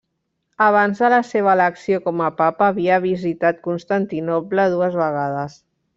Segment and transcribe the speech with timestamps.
[0.67, 5.61] Abans de la seva elecció com a papa, havia visitat Constantinoble dues vegades.